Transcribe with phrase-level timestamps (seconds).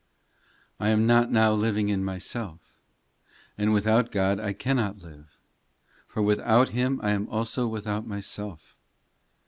[0.79, 2.73] POEMS I I am not now living in myself,
[3.55, 5.37] And without God I cannot live;
[6.07, 8.75] For without Him, I am also without myself.